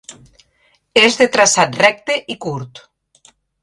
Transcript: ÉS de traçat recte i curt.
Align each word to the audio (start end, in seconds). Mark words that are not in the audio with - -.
ÉS 1.03 1.19
de 1.21 1.29
traçat 1.37 1.79
recte 1.85 2.19
i 2.37 2.41
curt. 2.47 2.87